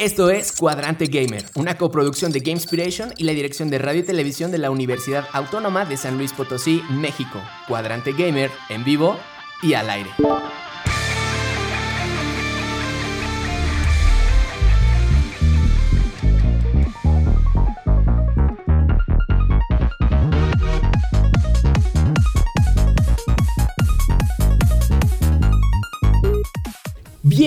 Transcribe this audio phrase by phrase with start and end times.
[0.00, 4.50] Esto es Cuadrante Gamer, una coproducción de Gamespiration y la dirección de radio y televisión
[4.50, 7.38] de la Universidad Autónoma de San Luis Potosí, México.
[7.68, 9.18] Cuadrante Gamer en vivo
[9.62, 10.08] y al aire.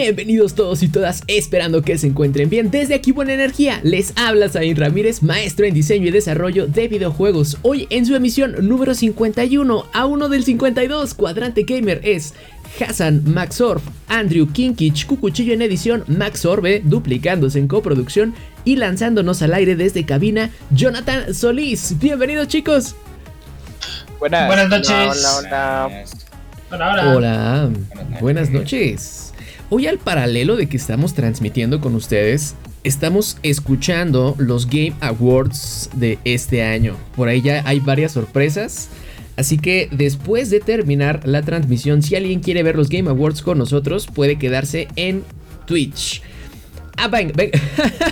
[0.04, 2.70] Bienvenidos todos y todas, esperando que se encuentren bien.
[2.70, 7.58] Desde aquí Buena Energía, les habla Zain Ramírez, maestro en diseño y desarrollo de videojuegos.
[7.62, 12.34] Hoy en su emisión número 51, a uno del 52, Cuadrante Gamer es
[12.82, 18.34] Hassan Maxorf, Andrew Kinkich, Cucuchillo en edición, Max Orbe, duplicándose en coproducción
[18.66, 21.98] y lanzándonos al aire desde cabina, Jonathan Solís.
[21.98, 22.98] Bienvenidos chicos.
[24.20, 24.90] Buenas, Buenas noches.
[24.92, 26.04] Hola, hola.
[26.72, 27.16] Hola, hola.
[27.16, 27.72] Hola,
[28.20, 29.23] buenas noches.
[29.76, 36.20] Hoy al paralelo de que estamos transmitiendo con ustedes, estamos escuchando los Game Awards de
[36.26, 36.96] este año.
[37.16, 38.90] Por ahí ya hay varias sorpresas.
[39.36, 43.58] Así que después de terminar la transmisión, si alguien quiere ver los Game Awards con
[43.58, 45.24] nosotros, puede quedarse en
[45.66, 46.22] Twitch.
[46.96, 47.60] Ah, venga, venga.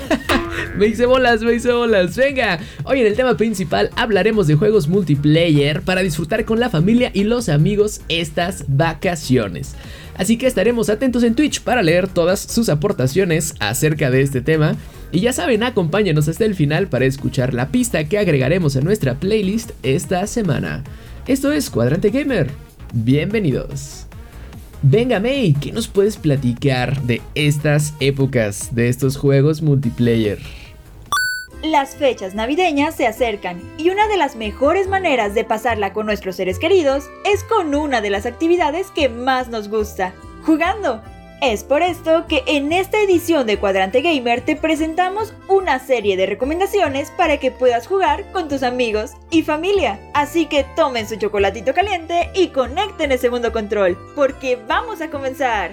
[0.80, 2.16] me hice bolas, me hice bolas.
[2.16, 7.12] Venga, hoy en el tema principal hablaremos de juegos multiplayer para disfrutar con la familia
[7.14, 9.76] y los amigos estas vacaciones.
[10.18, 14.76] Así que estaremos atentos en Twitch para leer todas sus aportaciones acerca de este tema.
[15.12, 19.20] Y ya saben, acompáñenos hasta el final para escuchar la pista que agregaremos a nuestra
[19.20, 20.84] playlist esta semana.
[21.28, 22.50] Esto es Cuadrante Gamer.
[22.94, 24.06] Bienvenidos.
[24.84, 30.40] Venga May, ¿qué nos puedes platicar de estas épocas, de estos juegos multiplayer?
[31.64, 36.36] Las fechas navideñas se acercan y una de las mejores maneras de pasarla con nuestros
[36.38, 41.04] seres queridos es con una de las actividades que más nos gusta, jugando.
[41.40, 46.26] Es por esto que en esta edición de Cuadrante Gamer te presentamos una serie de
[46.26, 50.00] recomendaciones para que puedas jugar con tus amigos y familia.
[50.16, 55.72] Así que tomen su chocolatito caliente y conecten ese mundo control, porque vamos a comenzar.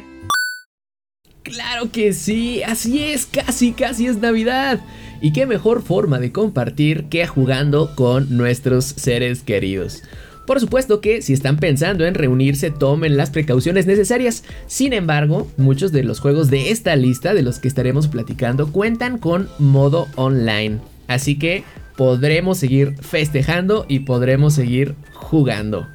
[1.43, 4.81] Claro que sí, así es, casi, casi es Navidad.
[5.21, 10.03] Y qué mejor forma de compartir que jugando con nuestros seres queridos.
[10.47, 14.45] Por supuesto que si están pensando en reunirse tomen las precauciones necesarias.
[14.67, 19.19] Sin embargo, muchos de los juegos de esta lista de los que estaremos platicando cuentan
[19.19, 20.79] con modo online.
[21.07, 21.65] Así que
[21.99, 25.87] podremos seguir festejando y podremos seguir jugando.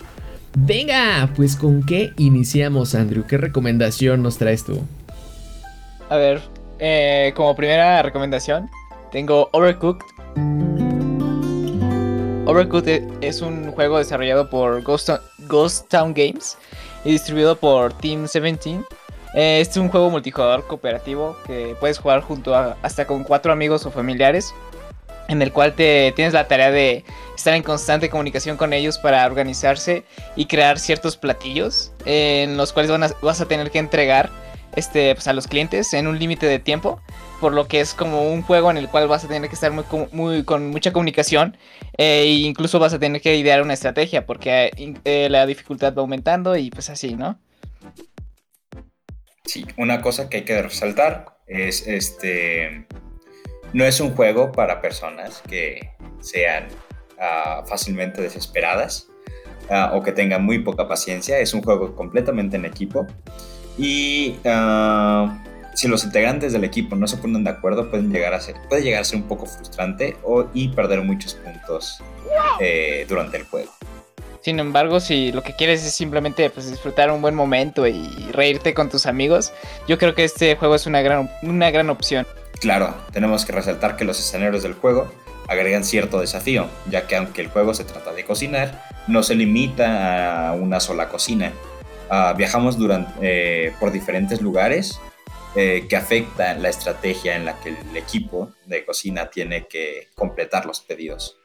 [0.56, 3.26] Venga, pues con qué iniciamos Andrew?
[3.26, 4.84] ¿Qué recomendación nos traes tú?
[6.10, 6.42] A ver,
[6.78, 8.70] eh, como primera recomendación,
[9.14, 10.04] tengo Overcooked.
[12.48, 16.58] Overcooked es un juego desarrollado por Ghost, Town Games
[17.06, 18.82] y distribuido por Team 17.
[19.36, 23.86] Eh, es un juego multijugador cooperativo que puedes jugar junto a hasta con cuatro amigos
[23.86, 24.54] o familiares,
[25.28, 29.26] en el cual te tienes la tarea de estar en constante comunicación con ellos para
[29.28, 34.32] organizarse y crear ciertos platillos eh, en los cuales vas a tener que entregar
[34.76, 37.02] este, pues, a los clientes en un límite de tiempo
[37.40, 39.72] por lo que es como un juego en el cual vas a tener que estar
[40.12, 41.58] muy, con mucha comunicación
[41.98, 44.72] eh, e incluso vas a tener que idear una estrategia porque
[45.04, 47.40] eh, la dificultad va aumentando y pues así, ¿no?
[49.46, 52.88] Sí, una cosa que hay que resaltar es este
[53.74, 55.92] no es un juego para personas que
[56.22, 56.68] sean
[57.18, 59.10] uh, fácilmente desesperadas
[59.70, 61.40] uh, o que tengan muy poca paciencia.
[61.40, 63.08] Es un juego completamente en equipo
[63.78, 65.30] y uh,
[65.74, 68.84] si los integrantes del equipo no se ponen de acuerdo, pueden llegar a ser, puede
[68.84, 72.00] llegar a ser un poco frustrante o, y perder muchos puntos
[72.60, 73.72] eh, durante el juego.
[74.42, 78.74] Sin embargo, si lo que quieres es simplemente pues, disfrutar un buen momento y reírte
[78.74, 79.54] con tus amigos,
[79.88, 82.28] yo creo que este juego es una gran, una gran opción.
[82.60, 85.12] Claro, tenemos que resaltar que los escenarios del juego
[85.48, 90.50] agregan cierto desafío, ya que aunque el juego se trata de cocinar, no se limita
[90.50, 91.54] a una sola cocina.
[92.14, 95.02] Uh, viajamos durante, eh, por diferentes lugares
[95.56, 100.68] eh, que afecta la estrategia en la que el equipo de cocina tiene que completar
[100.68, 101.40] los pedidos.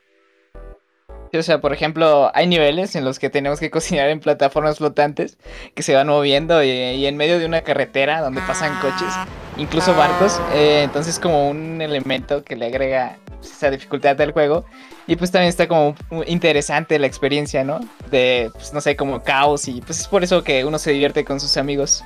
[1.32, 5.38] O sea, por ejemplo, hay niveles en los que tenemos que cocinar en plataformas flotantes
[5.74, 9.12] que se van moviendo y, y en medio de una carretera donde pasan coches,
[9.56, 10.40] incluso barcos.
[10.54, 14.64] Eh, entonces, como un elemento que le agrega esa dificultad al juego.
[15.06, 15.94] Y pues también está como
[16.26, 17.80] interesante la experiencia, ¿no?
[18.10, 19.66] De, pues no sé, como caos.
[19.68, 22.04] Y pues es por eso que uno se divierte con sus amigos.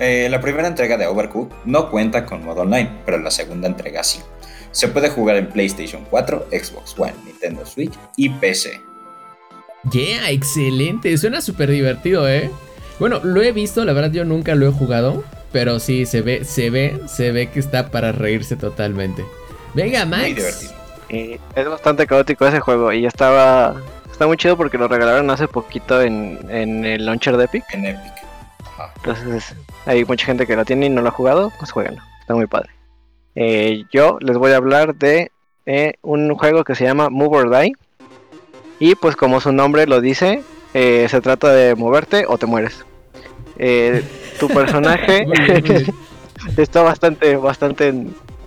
[0.00, 4.02] Eh, la primera entrega de Overcooked no cuenta con modo online, pero la segunda entrega
[4.02, 4.20] sí.
[4.74, 8.80] Se puede jugar en PlayStation 4, Xbox One, Nintendo Switch y PC.
[9.92, 11.16] Yeah, excelente.
[11.16, 12.50] Suena súper divertido, ¿eh?
[12.98, 15.22] Bueno, lo he visto, la verdad yo nunca lo he jugado.
[15.52, 19.24] pero sí, se ve, se ve, se ve que está para reírse totalmente.
[19.74, 20.22] Venga, Max.
[20.22, 20.72] Muy divertido.
[21.10, 23.76] Eh, es bastante caótico ese juego y estaba
[24.10, 27.64] está muy chido porque lo regalaron hace poquito en, en el launcher de Epic.
[27.72, 28.12] En Epic.
[28.64, 28.92] Ajá.
[28.96, 29.54] Entonces
[29.86, 32.02] hay mucha gente que lo tiene y no lo ha jugado, pues jueguenlo.
[32.20, 32.70] Está muy padre.
[33.34, 35.30] Eh, yo les voy a hablar de
[35.66, 37.72] eh, un juego que se llama Move or Die.
[38.78, 40.42] Y pues como su nombre lo dice,
[40.74, 42.84] eh, se trata de moverte o te mueres.
[44.38, 45.26] Tu personaje
[46.56, 47.94] está bastante, bastante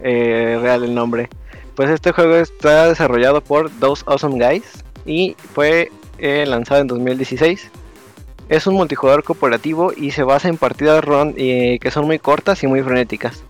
[0.01, 1.30] real el nombre.
[1.75, 7.69] Pues este juego está desarrollado por Those Awesome Guys y fue lanzado en 2016.
[8.50, 12.63] Es un multijugador cooperativo y se basa en partidas ron- eh, que son muy cortas
[12.63, 13.44] y muy frenéticas.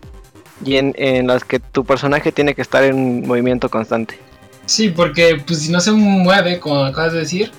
[0.66, 4.20] Y en, en las que tu personaje tiene que estar en movimiento constante.
[4.66, 7.52] Sí, porque pues si no se mueve, como acabas de decir,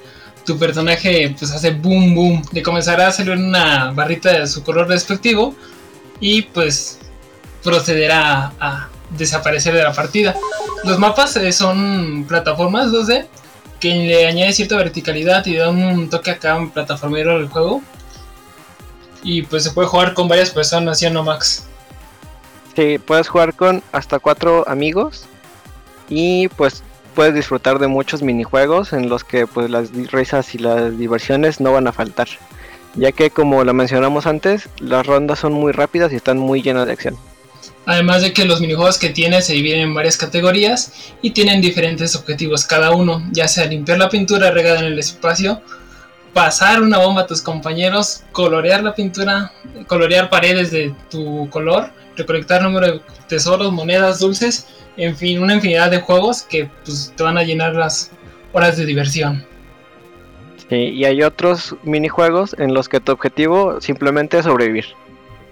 [0.44, 2.42] tu personaje pues hace boom boom.
[2.52, 5.54] Le comenzará a salir una barrita de su color respectivo
[6.20, 6.98] y pues
[7.62, 10.34] procederá a, desaparecer de la partida.
[10.84, 13.26] Los mapas eh, son plataformas 2D
[13.80, 17.82] que le añade cierta verticalidad y da un toque acá un plataformero al juego.
[19.22, 21.67] Y pues se puede jugar con varias personas, ¿sí o no, Max?
[22.78, 25.24] Sí, puedes jugar con hasta cuatro amigos
[26.08, 26.84] y pues
[27.16, 31.72] puedes disfrutar de muchos minijuegos en los que pues las risas y las diversiones no
[31.72, 32.28] van a faltar,
[32.94, 36.86] ya que como lo mencionamos antes, las rondas son muy rápidas y están muy llenas
[36.86, 37.16] de acción.
[37.84, 42.14] Además de que los minijuegos que tiene se dividen en varias categorías y tienen diferentes
[42.14, 45.62] objetivos cada uno, ya sea limpiar la pintura regada en el espacio,
[46.32, 49.52] pasar una bomba a tus compañeros, colorear la pintura,
[49.86, 54.66] colorear paredes de tu color, recolectar número de tesoros, monedas, dulces,
[54.96, 58.10] en fin, una infinidad de juegos que pues, te van a llenar las
[58.52, 59.44] horas de diversión.
[60.68, 64.84] Sí, y hay otros minijuegos en los que tu objetivo simplemente es sobrevivir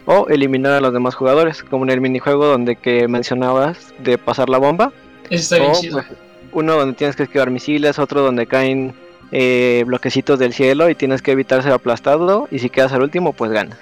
[0.05, 4.49] o eliminar a los demás jugadores, como en el minijuego donde que mencionabas de pasar
[4.49, 4.93] la bomba.
[5.31, 5.95] Eso está bien O, chido.
[6.07, 6.19] pues,
[6.53, 8.95] uno donde tienes que esquivar misiles, otro donde caen
[9.33, 13.33] eh, bloquecitos del cielo y tienes que evitar ser aplastado y si quedas al último
[13.33, 13.79] pues ganas.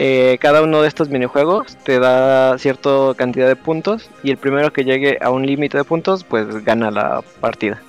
[0.00, 4.72] Eh, cada uno de estos minijuegos te da cierta cantidad de puntos y el primero
[4.72, 7.82] que llegue a un límite de puntos pues gana la partida.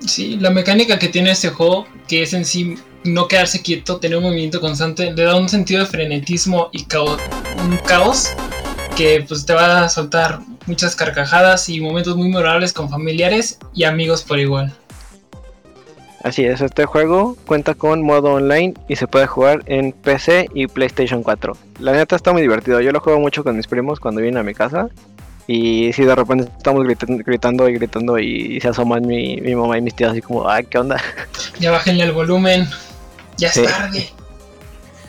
[0.00, 4.16] Sí, la mecánica que tiene este juego, que es en sí no quedarse quieto, tener
[4.16, 7.18] un movimiento constante, le da un sentido de frenetismo y cao-
[7.62, 8.30] un caos
[8.96, 13.84] que pues te va a soltar muchas carcajadas y momentos muy memorables con familiares y
[13.84, 14.72] amigos por igual.
[16.24, 20.66] Así es, este juego cuenta con modo online y se puede jugar en PC y
[20.66, 21.54] PlayStation 4.
[21.80, 24.42] La neta está muy divertido, yo lo juego mucho con mis primos cuando vienen a
[24.42, 24.88] mi casa.
[25.46, 29.76] Y si de repente estamos gritan- gritando y gritando y se asoman mi, mi mamá
[29.76, 30.96] y mis tías así como, ay, ¿qué onda?
[31.60, 32.66] Ya bájenle el volumen,
[33.36, 33.62] ya es Sí.
[33.64, 34.08] tarde.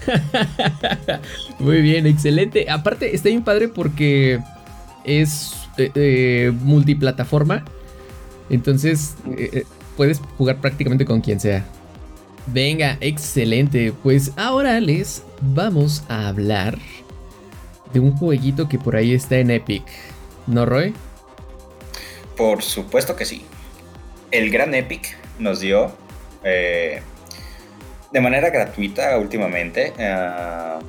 [1.60, 2.70] Muy bien, excelente.
[2.70, 4.40] Aparte, está bien padre porque
[5.06, 7.64] es eh, eh, multiplataforma.
[8.50, 9.64] Entonces, eh, eh,
[9.96, 11.66] puedes jugar prácticamente con quien sea.
[12.48, 13.94] Venga, excelente.
[14.04, 16.78] Pues ahora les vamos a hablar
[17.94, 19.84] de un jueguito que por ahí está en Epic.
[20.48, 20.94] ¿No, Roy?
[22.38, 23.44] Por supuesto que sí.
[24.32, 25.92] El gran Epic nos dio
[26.44, 27.02] eh,
[28.12, 30.80] de manera gratuita últimamente eh,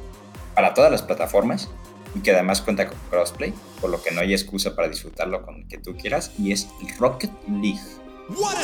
[0.55, 1.71] para todas las plataformas
[2.15, 5.69] y que además cuenta con crossplay, por lo que no hay excusa para disfrutarlo con
[5.69, 7.81] que tú quieras, y es Rocket League.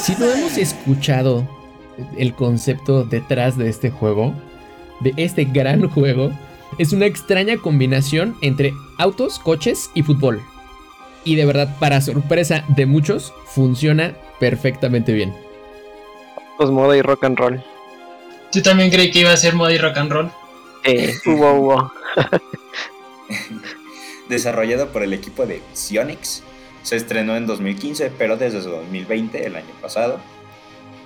[0.00, 1.48] Si no hemos escuchado
[2.16, 4.34] el concepto detrás de este juego,
[5.00, 6.32] de este gran juego,
[6.78, 10.42] es una extraña combinación entre autos, coches y fútbol.
[11.24, 15.32] Y de verdad, para sorpresa de muchos, funciona perfectamente bien.
[16.56, 17.62] Pues moda y rock and roll.
[18.52, 20.30] Yo también creí que iba a ser moda y rock and roll.
[20.84, 21.92] Eh, hubo, hubo.
[24.28, 26.42] Desarrollado por el equipo de Sionix,
[26.82, 30.18] se estrenó en 2015, pero desde 2020, el año pasado,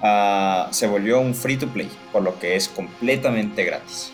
[0.02, 4.12] ah, se volvió un free to play, por lo que es completamente gratis.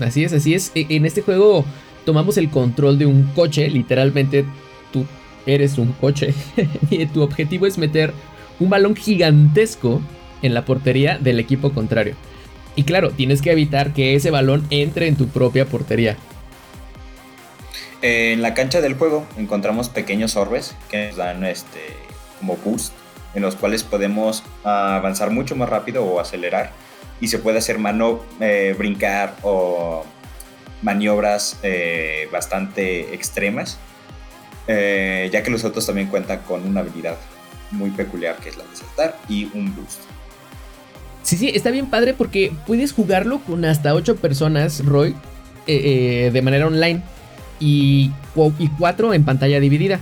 [0.00, 0.72] Así es, así es.
[0.74, 1.64] E- En este juego
[2.04, 4.44] tomamos el control de un coche, literalmente
[4.92, 5.06] tú
[5.46, 6.34] eres un coche
[6.90, 8.12] y tu objetivo es meter
[8.58, 10.00] un balón gigantesco
[10.42, 12.14] en la portería del equipo contrario.
[12.74, 16.16] Y claro, tienes que evitar que ese balón entre en tu propia portería.
[18.02, 21.78] En la cancha del juego encontramos pequeños orbes que nos dan este
[22.40, 22.92] como boost,
[23.34, 26.72] en los cuales podemos avanzar mucho más rápido o acelerar
[27.20, 30.04] y se puede hacer mano eh, brincar o
[30.82, 33.78] maniobras eh, bastante extremas,
[34.66, 37.16] eh, ya que los autos también cuentan con una habilidad
[37.70, 40.00] muy peculiar que es la de saltar y un boost.
[41.22, 45.14] Sí, sí, está bien padre porque puedes jugarlo con hasta 8 personas, Roy.
[45.66, 47.04] de manera online
[47.62, 48.10] y,
[48.58, 50.00] y cuatro en pantalla dividida.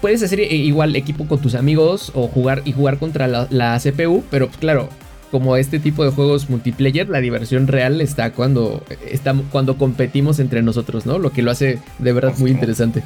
[0.00, 4.22] Puedes hacer eh, igual equipo con tus amigos o jugar y jugar contra la, CPU,
[4.30, 4.88] pero pues, claro,
[5.30, 10.62] como este tipo de juegos multiplayer, la diversión real está cuando, está cuando competimos entre
[10.62, 11.18] nosotros, ¿no?
[11.18, 13.02] Lo que lo hace de verdad muy interesante.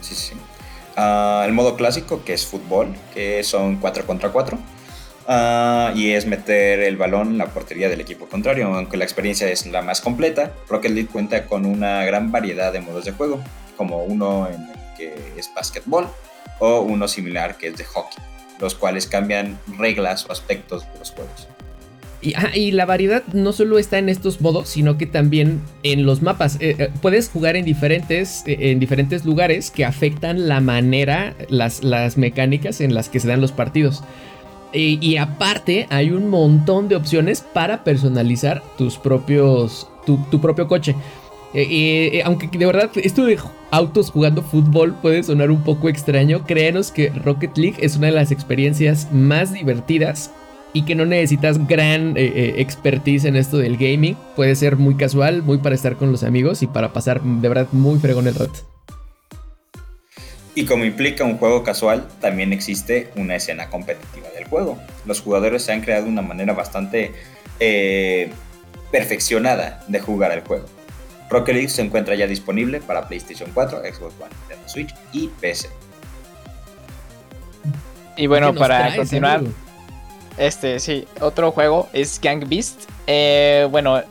[0.00, 0.34] Sí, sí.
[0.96, 4.58] Ah, el modo clásico, que es fútbol, que son 4 contra 4.
[5.26, 8.66] Ah, y es meter el balón en la portería del equipo contrario.
[8.74, 12.80] Aunque la experiencia es la más completa, Rocket League cuenta con una gran variedad de
[12.80, 13.42] modos de juego,
[13.76, 16.08] como uno en el que es básquetbol
[16.60, 18.22] o uno similar que es de hockey,
[18.60, 21.48] los cuales cambian reglas o aspectos de los juegos.
[22.54, 26.56] Y, la variedad no solo está en estos modos, sino que también en los mapas.
[26.58, 31.84] Eh, eh, puedes jugar en diferentes, eh, en diferentes lugares que afectan la manera, las,
[31.84, 34.02] las mecánicas en las que se dan los partidos.
[34.74, 40.96] Y aparte hay un montón de opciones para personalizar tus propios, tu, tu propio coche.
[42.24, 43.38] aunque de verdad esto de
[43.70, 48.12] autos jugando fútbol puede sonar un poco extraño, créanos que Rocket League es una de
[48.12, 50.30] las experiencias más divertidas
[50.74, 54.16] y que no necesitas gran eh, eh, expertise en esto del gaming.
[54.36, 57.68] Puede ser muy casual, muy para estar con los amigos y para pasar de verdad
[57.72, 58.73] muy fregón el rato.
[60.54, 64.78] Y como implica un juego casual, también existe una escena competitiva del juego.
[65.04, 67.12] Los jugadores se han creado una manera bastante
[67.58, 68.30] eh,
[68.92, 70.66] perfeccionada de jugar al juego.
[71.28, 75.68] Rocket League se encuentra ya disponible para PlayStation 4, Xbox One, Nintendo Switch y PC.
[78.16, 79.42] Y bueno, para continuar,
[80.38, 82.88] este, sí, otro juego es Gang Beast.
[83.08, 84.02] Eh, bueno,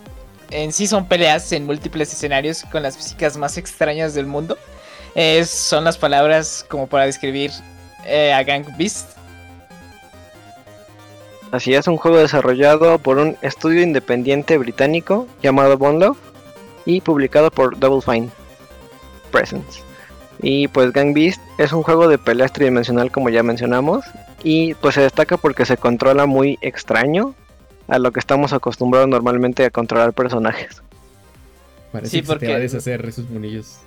[0.51, 4.57] en sí son peleas en múltiples escenarios con las físicas más extrañas del mundo.
[5.45, 7.51] Son las palabras como para describir
[8.05, 9.09] eh, a Gang Beast.
[11.51, 16.07] Así es, un juego desarrollado por un estudio independiente británico llamado Bone
[16.85, 18.29] y publicado por Double Fine
[19.31, 19.83] Presents.
[20.41, 24.03] Y pues Gang Beast es un juego de peleas tridimensional como ya mencionamos
[24.43, 27.35] y pues se destaca porque se controla muy extraño
[27.87, 30.81] a lo que estamos acostumbrados normalmente a controlar personajes.
[31.91, 32.45] Parece sí, que porque...
[32.45, 33.77] se te va a deshacer esos monillos.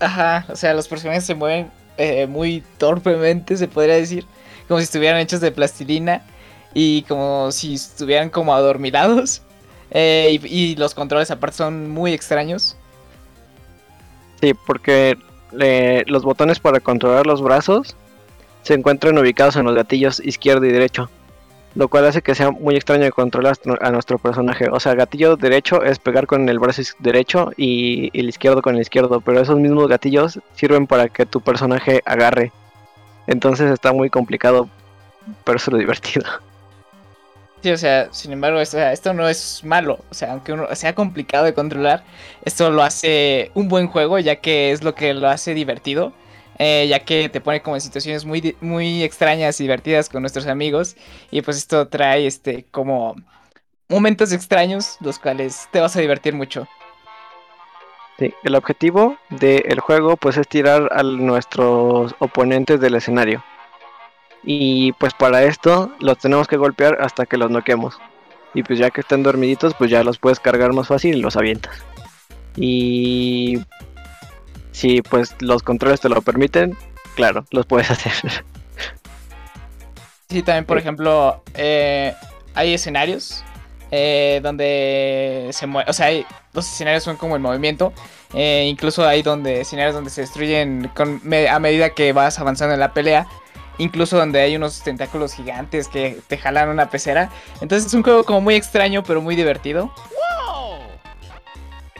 [0.00, 4.26] Ajá, o sea, los personajes se mueven eh, muy torpemente, se podría decir,
[4.68, 6.22] como si estuvieran hechos de plastilina
[6.74, 9.42] y como si estuvieran como adormilados.
[9.96, 12.76] Eh, y, los controles aparte son muy extraños.
[14.40, 15.16] Sí, porque
[16.06, 17.94] los botones para controlar los brazos
[18.62, 21.10] se encuentran ubicados en los gatillos izquierdo y derecho,
[21.74, 24.68] lo cual hace que sea muy extraño controlar a nuestro personaje.
[24.70, 28.82] O sea, gatillo derecho es pegar con el brazo derecho y, el izquierdo con el
[28.82, 32.52] izquierdo, pero esos mismos gatillos sirven para que tu personaje agarre.
[33.26, 34.68] Entonces está muy complicado,
[35.44, 36.24] pero es lo divertido.
[37.64, 40.00] Sí, o sea, sin embargo, esto, no es malo.
[40.10, 42.04] O sea, aunque sea complicado de controlar,
[42.44, 46.12] esto lo hace un buen juego, ya que es lo que lo hace divertido.
[46.58, 50.46] Eh, ya que te pone como en situaciones muy, muy extrañas y divertidas con nuestros
[50.46, 50.96] amigos.
[51.30, 53.16] Y pues esto trae este como
[53.88, 56.66] momentos extraños, los cuales te vas a divertir mucho.
[58.18, 63.42] El objetivo del juego pues es tirar a nuestros oponentes del escenario.
[64.44, 67.98] Y pues para esto los tenemos que golpear hasta que los noquemos.
[68.52, 71.36] Y pues ya que están dormiditos, pues ya los puedes cargar más fácil y los
[71.36, 71.82] avientas.
[72.56, 73.58] Y
[74.74, 76.76] si pues los controles te lo permiten,
[77.14, 78.12] claro, los puedes hacer.
[80.28, 82.12] Sí, también por ejemplo, eh,
[82.54, 83.44] hay escenarios
[83.92, 87.92] eh, donde se mueve, o sea, hay, los escenarios son como el movimiento.
[88.34, 90.90] Eh, incluso hay donde escenarios donde se destruyen
[91.48, 93.28] a medida que vas avanzando en la pelea
[93.78, 97.30] incluso donde hay unos tentáculos gigantes que te jalan una pecera.
[97.60, 99.92] Entonces es un juego como muy extraño, pero muy divertido.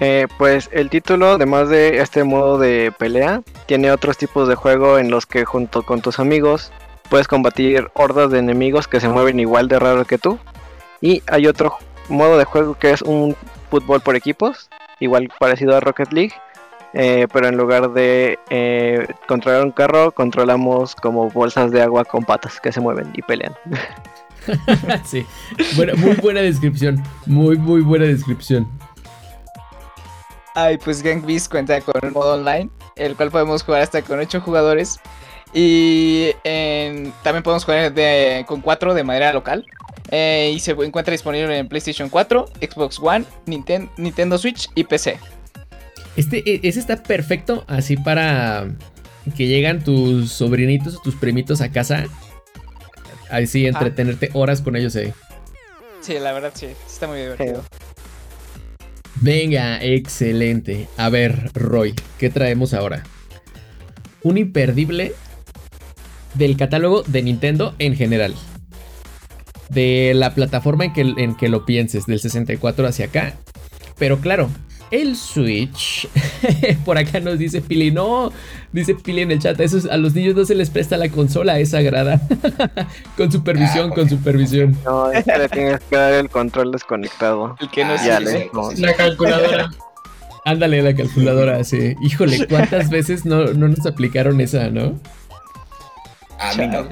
[0.01, 4.99] Eh, pues el título, además de este modo de pelea, tiene otros tipos de juego
[4.99, 6.73] en los que junto con tus amigos
[7.09, 10.39] puedes combatir hordas de enemigos que se mueven igual de raro que tú.
[11.01, 11.77] Y hay otro
[12.09, 13.37] modo de juego que es un
[13.71, 14.69] fútbol por equipos,
[15.01, 16.33] igual parecido a Rocket League,
[16.93, 22.25] eh, pero en lugar de eh, controlar un carro, controlamos como bolsas de agua con
[22.25, 23.55] patas que se mueven y pelean.
[25.05, 25.27] sí,
[25.77, 28.69] muy buena descripción, muy muy buena descripción.
[30.55, 34.21] Ay, pues Gang Beast cuenta con un modo online, el cual podemos jugar hasta con
[34.21, 35.01] 8 jugadores.
[35.53, 36.33] Y
[37.23, 37.93] también podemos jugar
[38.47, 39.67] con 4 de manera local.
[40.11, 45.19] Eh, y se encuentra disponible en PlayStation 4, Xbox One, Nintendo Switch y PC.
[46.17, 48.69] Este, e, ese está perfecto así para
[49.37, 52.05] que llegan tus sobrinitos o tus primitos a casa.
[53.31, 55.13] Ahí sí, entretenerte horas con ellos ahí.
[56.01, 57.65] Sí, la verdad sí, está muy divertido.
[59.21, 60.89] Venga, excelente.
[60.97, 63.05] A ver, Roy, ¿qué traemos ahora?
[64.23, 65.13] Un imperdible
[66.35, 68.35] del catálogo de Nintendo en general.
[69.71, 73.35] De la plataforma en que, en que lo pienses, del 64 hacia acá.
[73.99, 74.51] Pero claro,
[74.95, 76.09] el Switch.
[76.85, 78.33] Por acá nos dice Pili, no,
[78.73, 81.59] dice Pili en el chat, eso a los niños no se les presta la consola,
[81.59, 82.21] es sagrada.
[83.17, 84.77] con supervisión, con supervisión.
[84.85, 87.57] No, es que le tienes que dar el control desconectado.
[87.61, 88.71] El que no Ah, Ya es no.
[88.79, 89.71] La calculadora.
[90.47, 91.95] Ándale la calculadora, sí.
[92.03, 95.01] Híjole, ¿cuántas veces no, no nos aplicaron esa, no?
[96.51, 96.89] A mí no.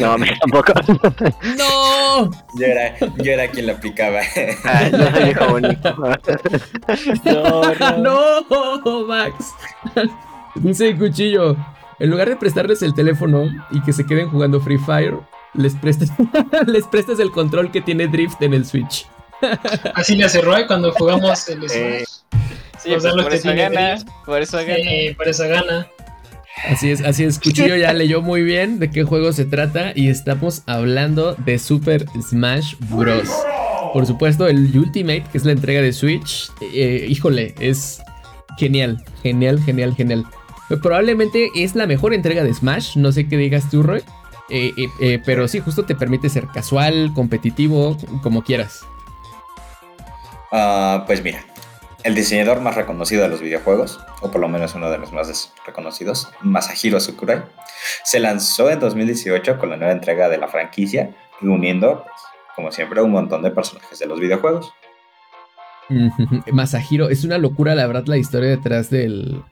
[0.00, 0.72] No, a mí tampoco.
[1.58, 2.30] ¡No!
[2.58, 4.20] Yo era, yo era quien la aplicaba.
[4.64, 5.96] Ay, yo soy hijo bonito.
[7.24, 7.62] No,
[7.98, 8.40] no.
[8.84, 9.34] ¡No, Max!
[10.54, 11.56] Dice Cuchillo,
[11.98, 15.18] en lugar de prestarles el teléfono y que se queden jugando Free Fire,
[15.54, 16.10] les prestas,
[16.66, 19.06] les prestas el control que tiene Drift en el Switch.
[19.94, 22.40] Así le hace Roy cuando jugamos el Eh, Smash.
[22.78, 23.96] Sí, pues por eso gana.
[24.24, 24.74] Por eso gana.
[24.76, 25.86] Eh, por esa gana.
[26.64, 27.38] Así es, así es.
[27.38, 32.06] Cuchillo ya leyó muy bien de qué juego se trata y estamos hablando de Super
[32.20, 33.28] Smash Bros.
[33.92, 38.00] Por supuesto, el Ultimate, que es la entrega de Switch, eh, híjole, es
[38.58, 40.24] genial, genial, genial, genial.
[40.82, 44.02] Probablemente es la mejor entrega de Smash, no sé qué digas tú, Roy.
[44.50, 48.80] eh, eh, eh, pero sí, justo te permite ser casual, competitivo, como quieras.
[50.52, 51.44] Ah, pues mira,
[52.04, 55.52] el diseñador más reconocido de los videojuegos, o por lo menos uno de los más
[55.66, 57.42] reconocidos, Masahiro Sakurai,
[58.04, 62.22] se lanzó en 2018 con la nueva entrega de la franquicia, reuniendo, pues,
[62.54, 64.72] como siempre, un montón de personajes de los videojuegos.
[66.52, 69.42] Masahiro, es una locura la verdad la historia detrás del,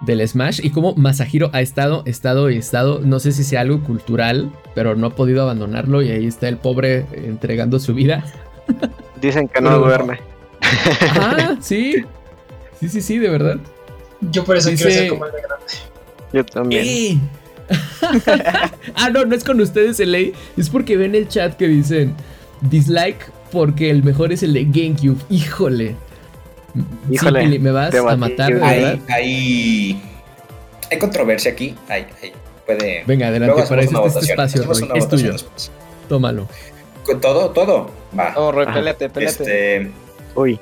[0.00, 3.80] del Smash y cómo Masahiro ha estado, estado y estado, no sé si sea algo
[3.82, 8.24] cultural, pero no ha podido abandonarlo y ahí está el pobre entregando su vida.
[9.20, 10.33] Dicen que no duerme.
[11.20, 12.04] Ah, sí,
[12.80, 13.56] sí, sí, sí, de verdad.
[14.20, 15.64] Yo por eso Dice- quiero ser como el de grande.
[16.32, 16.84] Yo también.
[16.84, 17.20] ¡Ey!
[18.96, 22.14] ah, no, no es con ustedes el ley, es porque ven el chat que dicen
[22.62, 25.18] dislike porque el mejor es el de GameCube.
[25.30, 25.96] Híjole.
[26.74, 26.82] Sí,
[27.14, 28.68] Híjole, Pili, me vas a matar, verdad.
[28.68, 30.02] Hay, hay,
[30.90, 31.74] hay controversia aquí.
[31.88, 32.32] Hay, hay-
[32.66, 33.04] puede.
[33.06, 33.94] Venga, adelante, para eso este
[34.34, 35.32] votación, espacio, Es tuyo.
[35.32, 35.70] después.
[36.08, 36.48] Tómalo.
[37.04, 37.90] Con Todo, todo.
[38.18, 38.32] Va.
[38.36, 38.74] Oh, Roy, Ajá.
[38.74, 39.42] pélate, pélate.
[39.42, 39.90] Este.
[40.34, 40.58] Uy,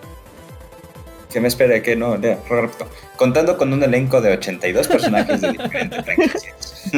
[1.32, 2.86] Que me espere, que no, ya, repito.
[3.16, 6.90] Contando con un elenco de 82 personajes de diferentes franquicias.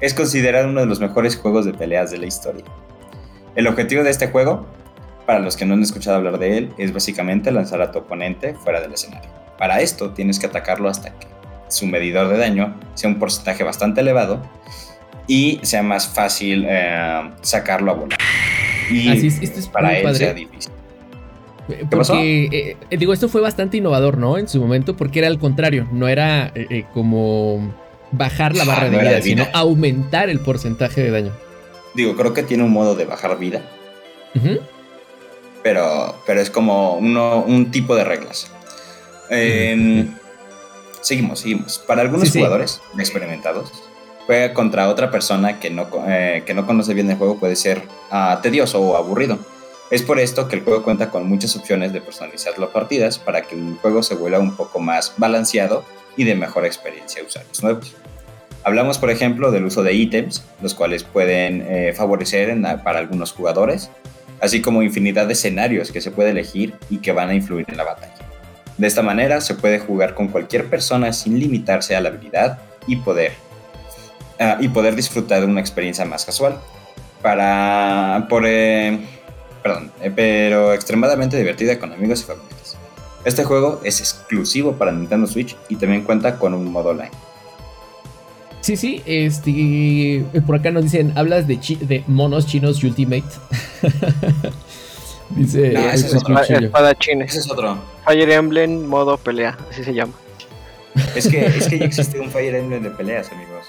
[0.00, 2.64] es considerado uno de los mejores juegos de peleas de la historia.
[3.56, 4.66] El objetivo de este juego,
[5.26, 8.54] para los que no han escuchado hablar de él, es básicamente lanzar a tu oponente
[8.54, 9.28] fuera del escenario.
[9.58, 11.26] Para esto tienes que atacarlo hasta que
[11.68, 14.40] su medidor de daño sea un porcentaje bastante elevado
[15.26, 18.18] y sea más fácil eh, sacarlo a volar.
[18.90, 20.18] Y Así es, esto es para él padre.
[20.18, 20.72] sea difícil.
[21.68, 22.14] Eh, pasó?
[22.14, 24.38] Porque, eh, digo, esto fue bastante innovador, ¿no?
[24.38, 27.74] En su momento, porque era al contrario, no era eh, eh, como
[28.10, 31.32] bajar la Ah, barra no de vida, sino aumentar el porcentaje de daño.
[31.94, 33.62] Digo, creo que tiene un modo de bajar vida,
[35.62, 38.50] pero, pero es como uno, un tipo de reglas.
[41.00, 41.78] Seguimos, seguimos.
[41.86, 42.38] Para algunos Sí, sí.
[42.38, 43.70] jugadores experimentados,
[44.26, 48.38] juega contra otra persona que no, que no conoce bien el juego puede ser ah,
[48.42, 49.38] tedioso o aburrido.
[49.90, 53.42] Es por esto que el juego cuenta con muchas opciones de personalizar las partidas para
[53.42, 55.82] que el juego se vuelva un poco más balanceado
[56.16, 57.96] y de mejor experiencia a usuarios nuevos.
[58.64, 63.90] Hablamos, por ejemplo, del uso de ítems, los cuales pueden eh, favorecer para algunos jugadores,
[64.40, 67.78] así como infinidad de escenarios que se puede elegir y que van a influir en
[67.78, 68.14] la batalla.
[68.76, 72.96] De esta manera se puede jugar con cualquier persona sin limitarse a la habilidad y
[72.96, 73.32] poder,
[74.38, 76.58] ah, y poder disfrutar de una experiencia más casual.
[77.22, 79.00] Para, por, eh,
[79.68, 82.76] perdón, eh, pero extremadamente divertida con amigos y familiares.
[83.24, 87.10] Este juego es exclusivo para Nintendo Switch y también cuenta con un modo online.
[88.60, 89.50] Sí, sí, este.
[89.50, 93.24] eh, Por acá nos dicen, hablas de, chi- de monos chinos Ultimate.
[95.30, 96.34] Dice No, el ese es otro.
[96.36, 96.58] cuchillo.
[96.66, 97.30] espadachines.
[97.30, 97.78] Ese es otro.
[98.06, 100.12] Fire Emblem modo pelea, así se llama.
[101.14, 103.66] Es que, es que ya existe un Fire Emblem de peleas, amigos.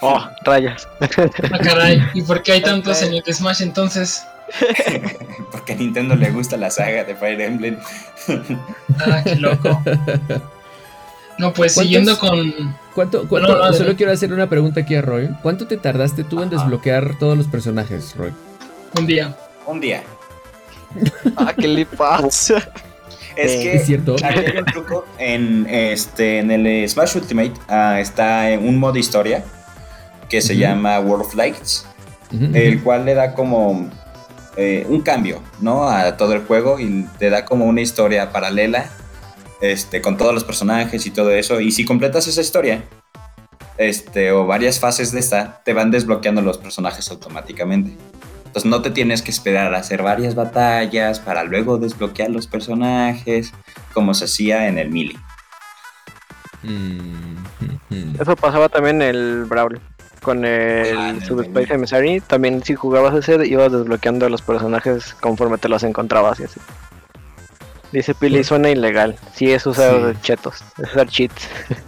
[0.00, 0.86] Oh, rayas.
[1.00, 2.02] Ah, caray.
[2.12, 4.22] ¿Y por qué hay tantos en el Smash entonces?
[5.50, 7.78] Porque a Nintendo le gusta la saga de Fire Emblem.
[8.98, 9.82] Ah, qué loco.
[11.38, 12.52] No, pues siguiendo con.
[12.94, 15.30] ¿Cuánto, cuánto- No, no, solo quiero hacer una pregunta aquí a Roy.
[15.42, 18.32] ¿Cuánto te tardaste tú en desbloquear todos los personajes, Roy?
[18.98, 19.34] Un día.
[19.66, 20.02] Un día.
[21.36, 22.58] Ah, ¿qué le pasa?
[23.34, 24.14] Es Eh, que ¿Es cierto?
[24.22, 25.04] aquí hay un truco.
[25.18, 29.42] En, este, en el Smash Ultimate ah, está un modo historia
[30.28, 31.84] que se llama World of Lights,
[32.52, 33.90] el cual le da como
[34.56, 35.88] eh, un cambio, ¿no?
[35.88, 38.90] A todo el juego y te da como una historia paralela,
[39.60, 41.60] este, con todos los personajes y todo eso.
[41.60, 42.84] Y si completas esa historia,
[43.78, 47.96] este, o varias fases de esta, te van desbloqueando los personajes automáticamente.
[48.46, 53.52] Entonces no te tienes que esperar a hacer varias batallas para luego desbloquear los personajes,
[53.92, 55.18] como se hacía en el Mili.
[56.62, 59.80] Mm, Eso pasaba también en el Brawl.
[60.24, 65.14] Con Ah, el el Subspace Emissary, también si jugabas ese, ibas desbloqueando a los personajes
[65.20, 66.58] conforme te los encontrabas y así.
[67.92, 69.14] Dice Pili, suena ilegal.
[69.34, 70.18] Sí, es usar Sí.
[70.22, 71.48] chetos, es usar cheats.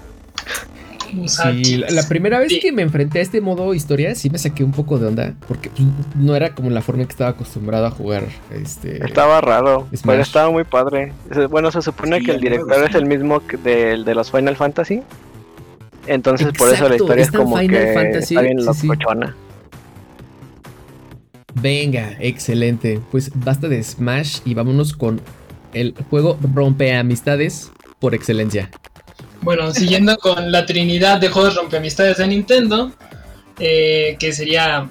[1.22, 1.94] Usar Sí, la, cheats.
[1.94, 2.58] la primera vez Sí.
[2.60, 5.70] que me enfrenté a este modo historia sí me saqué un poco de onda porque
[6.16, 10.02] no era como la forma en que estaba acostumbrado a jugar este Estaba raro, Smash.
[10.04, 11.12] pero estaba muy padre.
[11.48, 14.56] Bueno, se supone Sí, que el director es el mismo que del de los Final
[14.56, 15.02] Fantasy.
[16.06, 18.86] Entonces por eso la historia es como Final que Fantasy, está bien sí, sí.
[18.86, 19.36] locochona.
[21.54, 23.00] Venga, excelente.
[23.10, 25.20] Pues basta de Smash y vámonos con
[25.72, 28.70] el juego rompeamistades por excelencia.
[29.40, 32.92] Bueno, siguiendo con la trinidad de juegos rompeamistades de Nintendo,
[33.58, 34.90] eh, que sería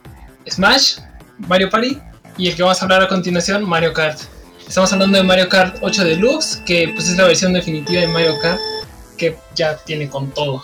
[0.49, 0.99] Smash,
[1.39, 1.97] Mario Party
[2.38, 4.19] y el que vamos a hablar a continuación, Mario Kart.
[4.67, 8.39] Estamos hablando de Mario Kart 8 Deluxe, que pues es la versión definitiva de Mario
[8.41, 8.60] Kart
[9.17, 10.63] que ya tiene con todo.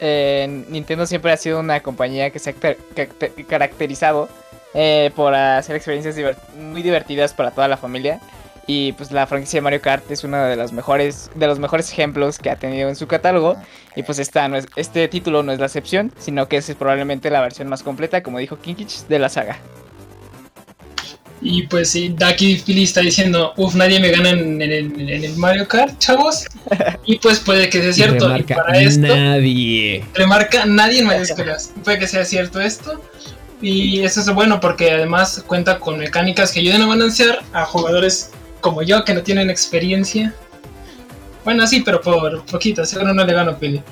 [0.00, 4.28] Eh, Nintendo siempre ha sido una compañía que se ha car- caracter- caracterizado
[4.74, 6.16] eh, por hacer experiencias
[6.56, 8.20] muy divertidas para toda la familia.
[8.66, 11.90] Y pues la franquicia de Mario Kart es uno de los mejores, de los mejores
[11.90, 13.56] ejemplos que ha tenido en su catálogo.
[13.96, 17.30] Y pues esta no es, este título no es la excepción, sino que es probablemente
[17.30, 19.58] la versión más completa, como dijo Kinkich, de la saga.
[21.42, 25.24] Y pues sí, Daki Pili está diciendo, uff, nadie me gana en, en el, en
[25.24, 26.46] el Mario Kart, chavos.
[27.06, 28.26] Y pues puede que sea cierto.
[28.26, 29.00] Y remarca, para esto...
[29.00, 30.04] nadie.
[30.14, 31.72] remarca nadie en mayúsculas.
[31.82, 33.02] Puede que sea cierto esto.
[33.62, 38.30] Y eso es bueno porque además cuenta con mecánicas que ayuden a balancear a jugadores
[38.60, 40.34] como yo que no tienen experiencia.
[41.44, 43.82] Bueno, sí, pero por poquito, seguro no le gano Pili.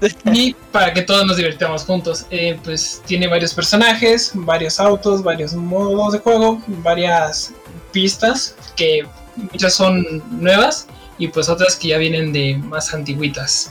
[0.32, 2.26] Y para que todos nos divirtamos juntos.
[2.30, 7.52] Eh, pues tiene varios personajes, varios autos, varios modos de juego, varias
[7.92, 9.06] pistas que
[9.36, 10.86] muchas son nuevas
[11.18, 13.70] y pues otras que ya vienen de más antiguitas.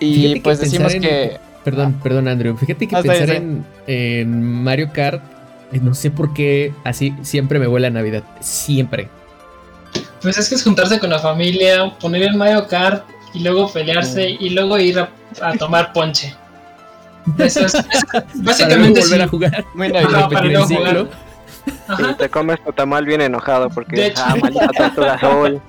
[0.00, 1.40] Y Fíjate que pues decimos en- que...
[1.64, 2.56] Perdón, perdón, Andrew.
[2.56, 5.22] Fíjate que Ah, pensar en, en Mario Kart,
[5.72, 8.22] eh, no sé por qué así siempre me huele a Navidad.
[8.40, 9.08] Siempre.
[10.22, 13.04] Pues es que es juntarse con la familia, poner el Mario Kart
[13.34, 15.10] y luego pelearse y luego ir a,
[15.42, 16.34] a tomar ponche.
[17.38, 19.22] Eso es, es- Para luego básicamente volver sí.
[19.24, 19.64] a jugar.
[20.06, 21.08] Ajá, para jugar.
[21.98, 24.22] Y te comes tu tamal bien enojado porque De hecho.
[24.24, 25.60] ah, maldita tortuga azul.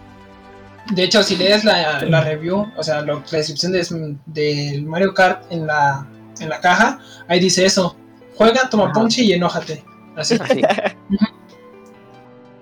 [0.91, 5.13] De hecho, si lees la, la review, o sea, lo- la descripción de- del Mario
[5.13, 6.07] Kart en la,
[6.39, 7.95] en la caja, ahí dice eso.
[8.35, 8.93] Juega, toma Ajá.
[8.93, 9.83] ponche y enójate.
[10.15, 10.35] Así.
[10.39, 10.61] Así.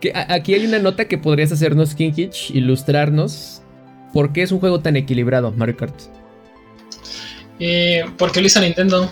[0.02, 3.62] Que a- aquí hay una nota que podrías hacernos, Kinkich, ilustrarnos.
[4.18, 5.94] ¿Por qué es un juego tan equilibrado, Mario Kart?
[7.60, 9.12] Eh, porque lo hizo Nintendo.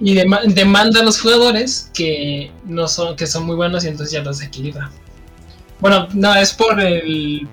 [0.00, 4.12] Y dema- demanda a los jugadores que no son que son muy buenos y entonces
[4.12, 4.90] ya los equilibra.
[5.80, 7.48] Bueno, no, es por el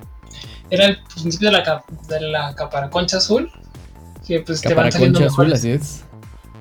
[0.70, 3.50] era el principio de la, de la caparaconcha azul
[4.28, 6.04] que pues te van saliendo azul, mejores, así es.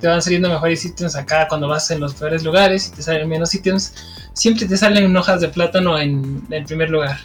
[0.00, 3.28] te van saliendo mejores ítems acá cuando vas en los peores lugares y te salen
[3.28, 3.94] menos ítems.
[4.32, 7.18] Siempre te salen hojas de plátano en el primer lugar.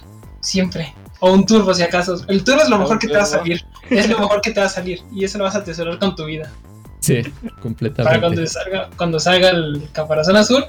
[0.43, 0.93] Siempre.
[1.19, 2.23] O un turbo si acaso.
[2.27, 3.63] El turbo es lo mejor que te va a salir.
[3.89, 5.01] Es lo mejor que te va a salir.
[5.11, 6.51] Y eso lo vas a atesorar con tu vida.
[6.99, 8.19] Sí, Para completamente.
[8.21, 10.63] cuando salga, cuando salga el caparazón azul,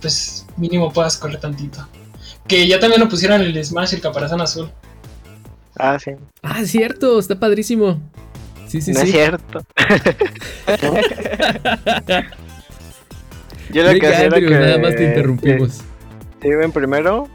[0.00, 1.86] pues mínimo puedas correr tantito.
[2.48, 4.70] Que ya también lo pusieron en el Smash el caparazón azul.
[5.76, 6.12] Ah, sí.
[6.42, 8.00] Ah, es cierto, está padrísimo.
[8.66, 9.06] Sí, sí, no sí.
[9.06, 9.64] es cierto.
[13.72, 15.80] Yo lo que hacía era que nada más te interrumpimos.
[16.42, 17.28] Si iba en primero,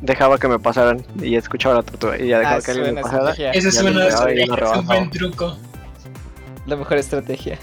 [0.00, 3.02] dejaba que me pasaran y escuchaba la tortuga y ya dejaba Ah, que alguien me
[3.02, 3.30] pasara.
[3.30, 3.52] estrategia.
[4.10, 5.56] Pegaba y ya lo es un buen truco.
[6.66, 7.58] La mejor estrategia.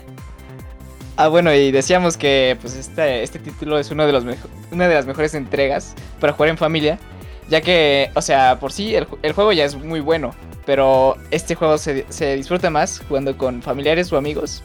[1.17, 4.26] Ah, bueno, y decíamos que pues este, este título es uno de los
[4.71, 7.00] una de las mejores entregas para jugar en familia,
[7.48, 11.56] ya que, o sea, por sí el, el juego ya es muy bueno, pero este
[11.56, 14.62] juego se, se disfruta más jugando con familiares o amigos.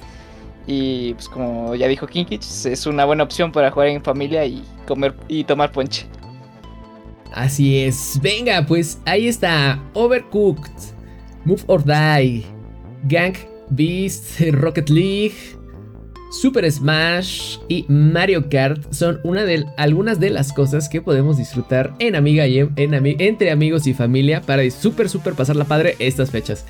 [0.66, 4.64] Y pues como ya dijo Kinkich, es una buena opción para jugar en familia y
[4.88, 6.06] comer y tomar ponche.
[7.33, 8.19] Así es.
[8.23, 9.83] Venga, pues ahí está.
[9.95, 10.73] Overcooked,
[11.45, 12.45] Move or Die,
[13.05, 13.35] Gang
[13.71, 15.35] Beast, Rocket League,
[16.31, 21.95] Super Smash y Mario Kart son una de algunas de las cosas que podemos disfrutar
[21.99, 26.31] en amiga y en, entre amigos y familia para super super pasar la padre estas
[26.31, 26.64] fechas.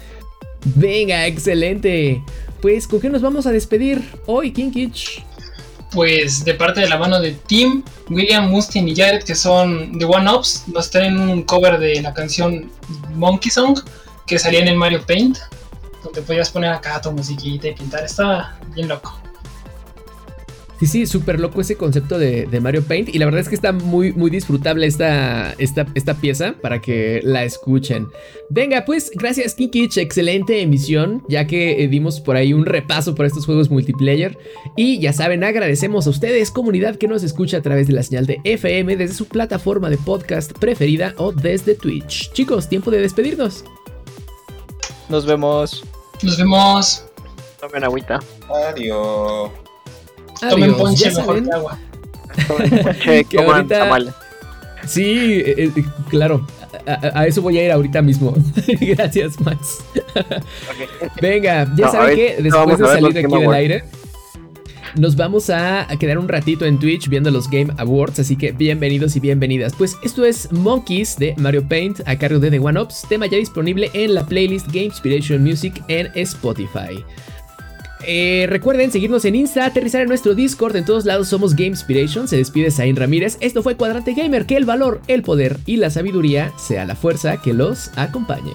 [0.77, 2.23] Venga, excelente.
[2.61, 5.25] Pues, ¿con qué nos vamos a despedir hoy, Kinkich?
[5.91, 10.05] Pues de parte de la mano de Tim, William, Mustin y Jared, que son The
[10.05, 12.71] One Ups, nos traen un cover de la canción
[13.15, 13.79] Monkey Song
[14.27, 15.39] que salía en el Mario Paint,
[16.05, 18.05] donde podías poner acá tu musiquita y pintar.
[18.05, 19.21] Estaba bien loco.
[20.81, 23.15] Sí, sí, súper loco ese concepto de, Mario Paint.
[23.15, 27.21] Y la verdad es que está muy, muy disfrutable esta, esta, esta pieza para que
[27.23, 28.09] la escuchen.
[28.49, 33.27] Venga, pues gracias Kikich, excelente emisión, ya que eh, dimos por ahí un repaso por
[33.27, 34.39] estos juegos multiplayer.
[34.75, 38.25] Y ya saben, agradecemos a ustedes, comunidad que nos escucha a través de la señal
[38.25, 42.33] de FM desde su plataforma de podcast preferida o desde Twitch.
[42.33, 43.67] Chicos, tiempo de despedirnos.
[45.11, 45.85] Nos vemos.
[46.23, 47.05] Nos vemos.
[47.61, 48.19] Tomen agüita.
[48.49, 49.51] Adiós.
[50.49, 51.79] Tomen ponche mejor que agua.
[52.49, 54.15] Tomen ponche, coman tamales.
[54.87, 56.47] Sí, eh, eh, claro.
[56.87, 58.35] A, eso voy a ir ahorita mismo.
[58.81, 59.85] Gracias, Max.
[61.21, 63.85] Venga, ya saben que después de salir aquí del aire,
[64.97, 69.15] nos vamos a quedar un ratito en Twitch viendo los Game Awards, así que bienvenidos
[69.17, 69.75] y bienvenidas.
[69.77, 73.39] Pues esto es Monkeys de Mario Paint a cargo de The One Ups, tema ya
[73.39, 77.05] disponible en la playlist Game Inspiration Music en Spotify.
[78.07, 82.29] Eh, recuerden seguirnos en Insta, aterrizar en nuestro Discord, en todos lados somos Game Inspiration.
[82.29, 83.37] Se despide Zain Ramírez.
[83.41, 87.41] Esto fue Cuadrante Gamer, que el valor, el poder y la sabiduría sea la fuerza
[87.43, 88.53] que los acompañe.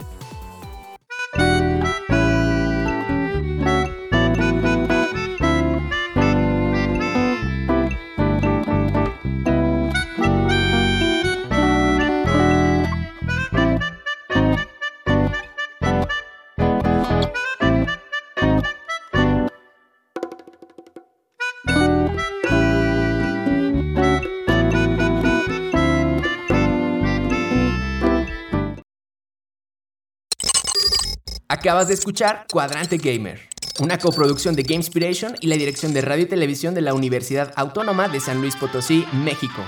[31.65, 33.41] Acabas de escuchar Cuadrante Gamer,
[33.79, 37.53] una coproducción de Game Inspiration y la dirección de radio y televisión de la Universidad
[37.55, 39.63] Autónoma de San Luis Potosí, México.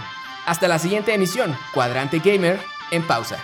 [0.45, 2.59] Hasta la siguiente emisión, Cuadrante Gamer,
[2.91, 3.39] en pausa.